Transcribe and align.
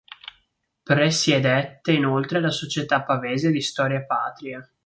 Presiedette 0.81 1.91
inoltre 1.91 2.39
la 2.41 2.49
Società 2.49 3.03
pavese 3.03 3.51
di 3.51 3.61
storia 3.61 4.01
patria. 4.03 4.67